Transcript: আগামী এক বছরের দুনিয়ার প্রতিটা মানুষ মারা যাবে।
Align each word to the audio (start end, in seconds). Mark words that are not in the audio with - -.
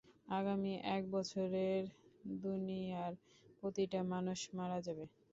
আগামী 0.31 0.73
এক 0.95 1.03
বছরের 1.11 1.81
দুনিয়ার 2.41 3.13
প্রতিটা 3.59 3.99
মানুষ 4.13 4.39
মারা 4.57 4.77
যাবে। 4.85 5.05